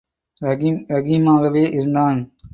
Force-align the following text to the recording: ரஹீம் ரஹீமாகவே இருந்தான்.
ரஹீம் 0.41 0.79
ரஹீமாகவே 0.87 1.63
இருந்தான். 1.71 2.19